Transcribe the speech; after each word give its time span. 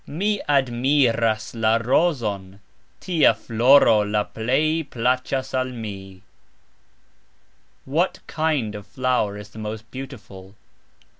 Mi 0.07 0.41
admiras 0.49 1.53
la 1.53 1.77
rozon; 1.77 2.59
"tia" 2.99 3.35
floro 3.35 3.93
la 4.11 4.23
plej 4.23 4.89
placxas 4.89 5.53
al 5.53 5.71
mi. 5.71 6.23
"What 7.85 8.17
(kind 8.25 8.73
of)" 8.73 8.87
flower 8.87 9.37
is 9.37 9.49
the 9.49 9.59
most 9.59 9.91
beautiful? 9.91 10.55